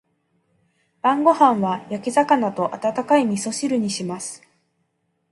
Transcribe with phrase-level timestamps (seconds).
[1.03, 4.41] 晩ご飯は焼き魚と温かい味噌汁にします。